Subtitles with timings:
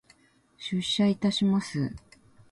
[0.57, 1.95] 出社いたします。